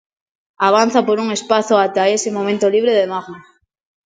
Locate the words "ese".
2.17-2.29